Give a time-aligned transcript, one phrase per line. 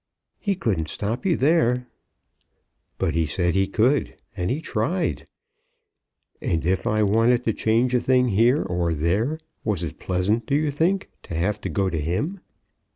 [0.39, 1.87] "He couldn't stop you there."
[2.97, 5.27] "But he said he could, and he tried.
[6.41, 10.55] And if I wanted to change a thing here or there, was it pleasant, do
[10.55, 12.39] you think, to have to go to him?